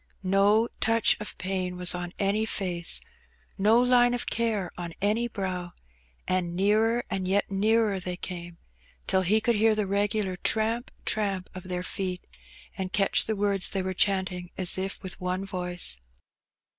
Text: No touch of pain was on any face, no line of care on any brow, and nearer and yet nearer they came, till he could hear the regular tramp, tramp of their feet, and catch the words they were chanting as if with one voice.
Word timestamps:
No 0.23 0.67
touch 0.79 1.15
of 1.19 1.37
pain 1.37 1.77
was 1.77 1.93
on 1.93 2.11
any 2.17 2.43
face, 2.43 3.01
no 3.55 3.79
line 3.79 4.15
of 4.15 4.25
care 4.25 4.71
on 4.75 4.95
any 4.99 5.27
brow, 5.27 5.73
and 6.27 6.55
nearer 6.55 7.03
and 7.11 7.27
yet 7.27 7.51
nearer 7.51 7.99
they 7.99 8.17
came, 8.17 8.57
till 9.05 9.21
he 9.21 9.39
could 9.39 9.53
hear 9.57 9.75
the 9.75 9.85
regular 9.85 10.35
tramp, 10.37 10.89
tramp 11.05 11.51
of 11.53 11.65
their 11.69 11.83
feet, 11.83 12.23
and 12.75 12.91
catch 12.91 13.25
the 13.25 13.35
words 13.35 13.69
they 13.69 13.83
were 13.83 13.93
chanting 13.93 14.49
as 14.57 14.75
if 14.75 15.03
with 15.03 15.21
one 15.21 15.45
voice. 15.45 15.99